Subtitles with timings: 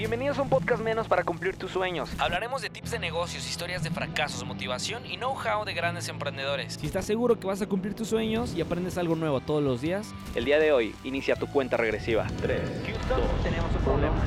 [0.00, 2.08] Bienvenidos a un podcast menos para cumplir tus sueños.
[2.18, 6.78] Hablaremos de tips de negocios, historias de fracasos, motivación y know-how de grandes emprendedores.
[6.80, 9.82] Si estás seguro que vas a cumplir tus sueños y aprendes algo nuevo todos los
[9.82, 12.26] días, El día de hoy inicia tu cuenta regresiva.
[12.40, 14.24] 3, Houston, tenemos un problema.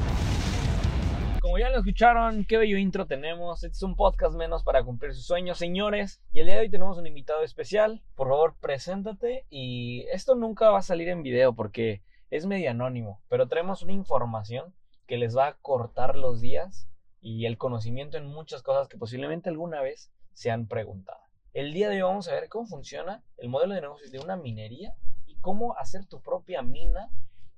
[1.42, 3.64] Como ya lo escucharon, qué bello intro tenemos.
[3.64, 6.22] Este es un podcast menos para cumplir sus sueños, señores.
[6.34, 8.04] Y el día de hoy tenemos un invitado especial.
[8.14, 9.48] Por favor, preséntate.
[9.50, 13.94] Y esto nunca va a salir en video porque es medio anónimo, pero traemos una
[13.94, 14.76] información
[15.08, 16.88] que les va a cortar los días
[17.22, 21.20] y el conocimiento en muchas cosas que posiblemente alguna vez se han preguntado.
[21.54, 24.36] El día de hoy vamos a ver cómo funciona el modelo de negocios de una
[24.36, 27.10] minería y cómo hacer tu propia mina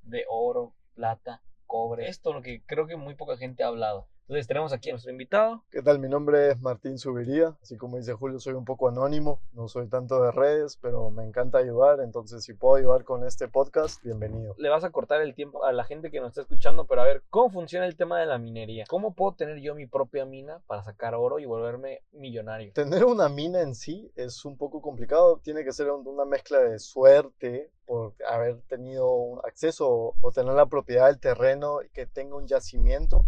[0.03, 2.09] de oro, plata, cobre.
[2.09, 4.08] Esto es lo que creo que muy poca gente ha hablado.
[4.28, 5.64] Entonces tenemos aquí a nuestro invitado.
[5.70, 6.00] ¿Qué tal?
[6.00, 7.56] Mi nombre es Martín Subiría.
[7.62, 9.40] Así como dice Julio, soy un poco anónimo.
[9.54, 12.00] No soy tanto de redes, pero me encanta ayudar.
[12.00, 14.56] Entonces, si puedo ayudar con este podcast, bienvenido.
[14.58, 17.06] Le vas a cortar el tiempo a la gente que nos está escuchando, pero a
[17.06, 18.86] ver, ¿cómo funciona el tema de la minería?
[18.90, 22.73] ¿Cómo puedo tener yo mi propia mina para sacar oro y volverme millonario?
[22.73, 25.38] Tener una mina en sí es un poco complicado.
[25.44, 30.54] Tiene que ser un- una mezcla de suerte por haber tenido un acceso o tener
[30.56, 33.23] la propiedad del terreno y que tenga un yacimiento.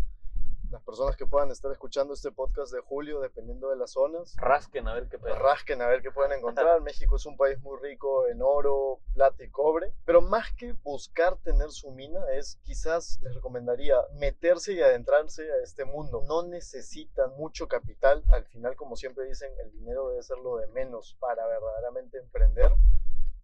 [0.69, 4.89] Las personas que puedan estar escuchando este podcast de Julio, dependiendo de las zonas, Rasquen
[4.89, 5.35] a ver qué pedo.
[5.35, 6.81] rasquen a ver qué pueden encontrar.
[6.81, 11.37] México es un país muy rico en oro, plata y cobre, pero más que buscar
[11.37, 16.21] tener su mina es quizás les recomendaría meterse y adentrarse a este mundo.
[16.27, 20.67] No necesitan mucho capital, al final como siempre dicen, el dinero debe ser lo de
[20.67, 22.73] menos para verdaderamente emprender.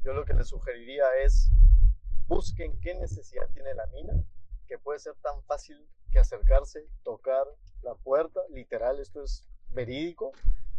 [0.04, 1.50] Yo lo que les sugeriría es
[2.28, 4.14] busquen qué necesidad tiene la mina,
[4.68, 7.46] que puede ser tan fácil que acercarse, tocar
[7.82, 10.32] la puerta, literal, esto es verídico,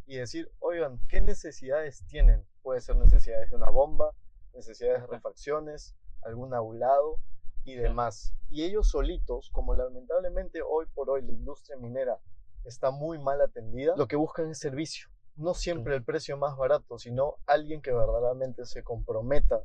[0.06, 2.46] y decir, oigan, ¿qué necesidades tienen?
[2.62, 4.12] Puede ser necesidades de una bomba,
[4.54, 7.18] necesidades de refacciones, algún aulado
[7.64, 8.34] y demás.
[8.48, 12.18] Y ellos solitos, como lamentablemente hoy por hoy la industria minera
[12.64, 15.08] está muy mal atendida, lo que buscan es servicio.
[15.36, 19.62] No siempre el precio más barato, sino alguien que verdaderamente se comprometa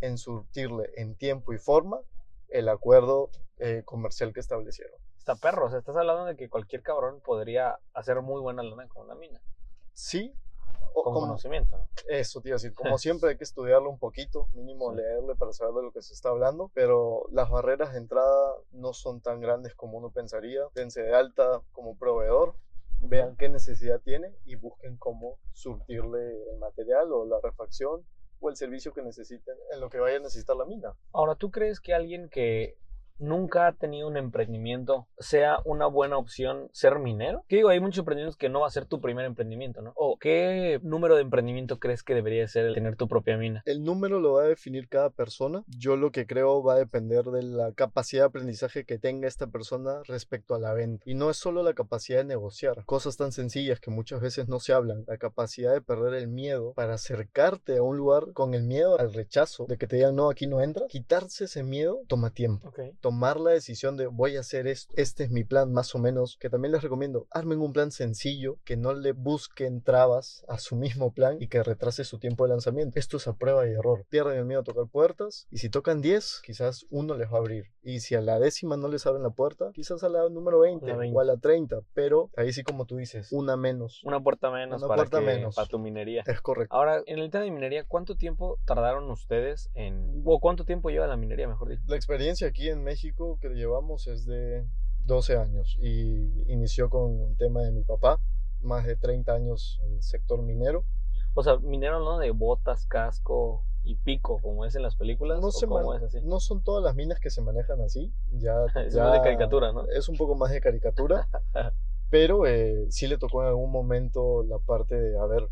[0.00, 2.00] en surtirle en tiempo y forma
[2.48, 4.98] el acuerdo eh, comercial que establecieron.
[5.18, 8.86] Está perro, o sea, estás hablando de que cualquier cabrón podría hacer muy buena lana
[8.88, 9.40] con una mina.
[9.92, 10.34] Sí,
[10.92, 11.88] o Con como- conocimiento, ¿no?
[12.08, 14.96] Eso te iba a decir, como siempre hay que estudiarlo un poquito, mínimo Sí.
[14.98, 18.92] leerle para saber de lo que se está hablando, pero las barreras de entrada no
[18.92, 20.62] son tan grandes como uno pensaría.
[20.74, 22.54] Dense de alta como proveedor,
[23.00, 28.06] vean qué necesidad tiene y busquen cómo surtirle el material o la refacción
[28.40, 30.94] o el servicio que necesiten en lo que vaya a necesitar la mina.
[31.12, 32.76] Ahora, ¿tú crees que alguien que
[33.18, 37.44] nunca ha tenido un emprendimiento sea una buena opción ser minero?
[37.48, 39.92] Que digo, hay muchos emprendimientos que no va a ser tu primer emprendimiento, ¿no?
[39.96, 43.62] ¿O qué número de emprendimiento crees que debería ser el tener tu propia mina?
[43.66, 45.64] El número lo va a definir cada persona.
[45.66, 49.46] Yo lo que creo va a depender de la capacidad de aprendizaje que tenga esta
[49.46, 51.02] persona respecto a la venta.
[51.06, 54.60] Y no es solo la capacidad de negociar, cosas tan sencillas que muchas veces no
[54.60, 55.04] se hablan.
[55.06, 59.12] La capacidad de perder el miedo para acercarte a un lugar con el miedo al
[59.12, 60.86] rechazo, de que te digan no, aquí no entra.
[60.88, 62.80] Quitarse ese miedo toma tiempo Ok.
[63.04, 66.38] Tomar la decisión de voy a hacer esto, este es mi plan más o menos,
[66.40, 70.74] que también les recomiendo, armen un plan sencillo, que no le busquen trabas a su
[70.74, 72.98] mismo plan y que retrase su tiempo de lanzamiento.
[72.98, 74.06] Esto es a prueba y error.
[74.08, 77.40] Pierden el miedo a tocar puertas y si tocan 10, quizás uno les va a
[77.40, 77.66] abrir.
[77.82, 80.86] Y si a la décima no les abren la puerta, quizás a la número 20,
[80.86, 81.14] La 20.
[81.14, 84.00] o a la 30, pero ahí sí como tú dices, una menos.
[84.04, 85.54] Una puerta menos Una para, puerta que- menos.
[85.56, 86.22] para tu minería.
[86.26, 86.74] Es correcto.
[86.74, 90.22] Ahora, en el tema de minería, ¿cuánto tiempo tardaron ustedes en...
[90.24, 91.82] o cuánto tiempo lleva la minería, mejor dicho?
[91.86, 92.93] La experiencia aquí en México
[93.40, 94.66] que llevamos es de
[95.04, 98.20] 12 años y inició con el tema de mi papá,
[98.60, 100.84] más de 30 años en el sector minero.
[101.34, 105.50] O sea, minero no de botas, casco y pico, como es en las películas, No,
[105.50, 106.20] se cómo es así.
[106.22, 109.86] no son todas las minas que se manejan así, ya, Es ya de caricatura, ¿no?
[109.88, 111.28] Es un poco más de caricatura,
[112.10, 115.48] pero eh, sí le tocó en algún momento la parte de, a ver,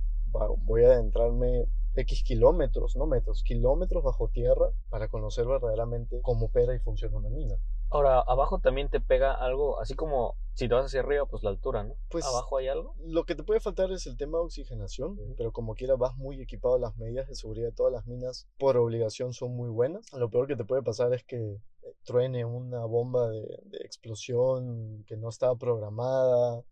[0.64, 6.74] voy a adentrarme X kilómetros, no metros, kilómetros bajo tierra para conocer verdaderamente cómo opera
[6.74, 7.56] y funciona una mina.
[7.90, 11.50] Ahora, abajo también te pega algo, así como si te vas hacia arriba, pues la
[11.50, 11.94] altura, ¿no?
[12.10, 12.94] Pues abajo hay algo.
[13.04, 16.40] Lo que te puede faltar es el tema de oxigenación, pero como quiera vas muy
[16.40, 20.10] equipado, las medidas de seguridad de todas las minas por obligación son muy buenas.
[20.14, 21.60] Lo peor que te puede pasar es que eh,
[22.04, 26.64] truene una bomba de, de explosión que no estaba programada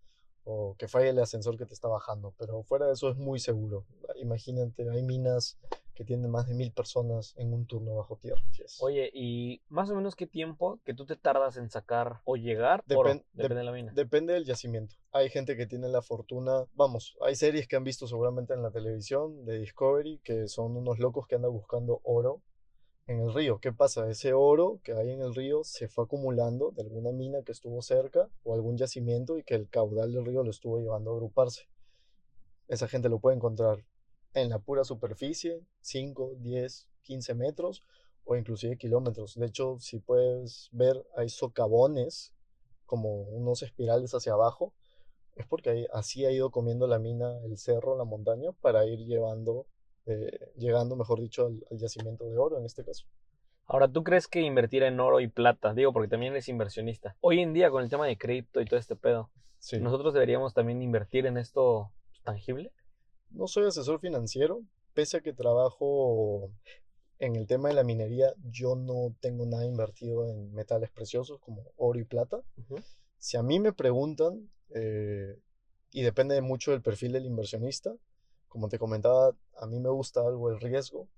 [0.44, 3.38] o que falle el ascensor que te está bajando, pero fuera de eso es muy
[3.38, 3.84] seguro.
[4.16, 5.58] Imagínate, hay minas
[5.94, 8.40] que tienen más de mil personas en un turno bajo tierra.
[8.80, 12.82] Oye, ¿y más o menos qué tiempo que tú te tardas en sacar o llegar?
[12.86, 13.92] Depen- Depende de la mina.
[13.92, 14.94] Depende del yacimiento.
[15.12, 18.70] Hay gente que tiene la fortuna, vamos, hay series que han visto seguramente en la
[18.70, 22.40] televisión de Discovery que son unos locos que andan buscando oro
[23.10, 23.58] en el río.
[23.58, 24.08] ¿Qué pasa?
[24.08, 27.82] Ese oro que hay en el río se fue acumulando de alguna mina que estuvo
[27.82, 31.68] cerca o algún yacimiento y que el caudal del río lo estuvo llevando a agruparse.
[32.68, 33.84] Esa gente lo puede encontrar
[34.32, 37.82] en la pura superficie, 5, 10, 15 metros
[38.24, 39.34] o inclusive kilómetros.
[39.34, 42.32] De hecho, si puedes ver, hay socavones
[42.86, 44.72] como unos espirales hacia abajo.
[45.34, 49.66] Es porque así ha ido comiendo la mina, el cerro, la montaña, para ir llevando,
[50.10, 53.06] eh, llegando, mejor dicho, al, al yacimiento de oro en este caso.
[53.66, 55.72] Ahora, ¿tú crees que invertir en oro y plata?
[55.74, 57.16] Digo, porque también eres inversionista.
[57.20, 59.30] Hoy en día, con el tema de cripto y todo este pedo,
[59.60, 59.78] Sí.
[59.78, 61.92] ¿nosotros deberíamos también invertir en esto
[62.24, 62.72] tangible?
[63.30, 64.62] No soy asesor financiero,
[64.94, 66.50] pese a que trabajo
[67.18, 71.62] en el tema de la minería, yo no tengo nada invertido en metales preciosos como
[71.76, 72.40] oro y plata.
[73.18, 75.38] Si a mí me preguntan, eh,
[75.92, 77.94] y depende mucho del perfil del inversionista,
[78.50, 81.08] como te comentaba, a mí me gusta algo el riesgo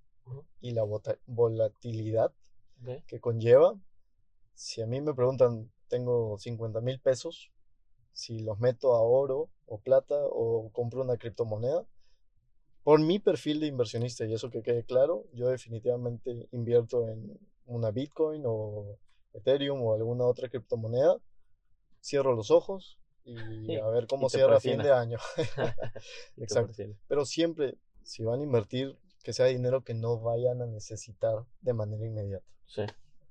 [0.61, 0.85] y la
[1.27, 2.33] volatilidad
[3.07, 3.75] que conlleva.
[4.55, 7.51] Si a mí me preguntan, tengo 50 mil pesos,
[8.13, 11.87] si los meto a oro o plata o compro una criptomoneda,
[12.85, 17.91] por mi perfil de inversionista, y eso que quede claro, yo definitivamente invierto en una
[17.93, 18.99] Bitcoin o
[19.33, 21.17] Ethereum o alguna otra criptomoneda,
[22.03, 25.19] cierro los ojos y Sí, a ver cómo cierra fin de año.
[26.37, 26.73] Exacto.
[27.09, 31.73] Pero siempre, si van a invertir, que sea dinero que no vayan a necesitar de
[31.73, 32.45] manera inmediata.
[32.67, 32.83] Sí.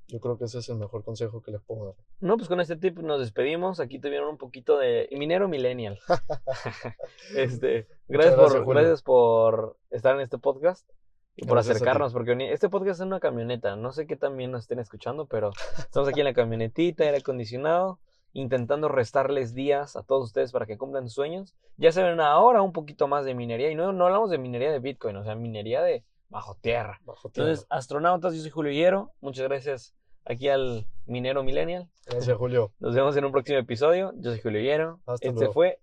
[0.08, 1.96] Yo creo que ese es el mejor consejo que les puedo dar.
[2.20, 3.80] No, pues con este tip nos despedimos.
[3.80, 6.00] Aquí tuvieron un poquito de minero millennial.
[7.36, 8.82] este, gracias, gracias, por, Julio.
[8.82, 10.90] gracias por estar en este podcast
[11.36, 13.78] y por Gracias acercarnos, porque este podcast es una camioneta.
[13.78, 17.18] No sé qué tan bien nos estén escuchando, pero estamos aquí en la camionetita, aire
[17.18, 18.00] acondicionado,
[18.34, 21.56] intentando restarles días a todos ustedes para que cumplan sus sueños.
[21.78, 24.80] Ya saben ahora un poquito más de minería y no, no hablamos de minería de
[24.80, 27.00] Bitcoin, o sea, minería de bajo tierra.
[27.04, 27.50] Bajo tierra.
[27.50, 29.12] Entonces, astronautas, yo soy Julio Hierro.
[29.22, 29.94] Muchas gracias
[30.26, 31.90] aquí al minero millennial.
[32.06, 32.72] Gracias, Julio.
[32.80, 34.14] Nos vemos en un próximo episodio.
[34.16, 35.00] Yo soy Julio Hierro.
[35.06, 35.54] Hasta este luego.
[35.54, 35.80] fue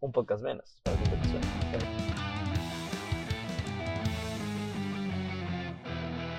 [0.00, 0.80] un podcast menos.
[0.84, 1.48] para cumplir tus sueños.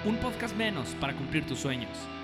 [0.06, 2.19] Un podcast menos para cumplir tus sueños.